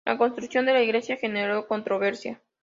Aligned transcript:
La 0.03 0.17
construcción 0.17 0.65
de 0.65 0.73
la 0.73 0.81
iglesia 0.81 1.15
generó 1.17 1.67
controversia. 1.67 2.41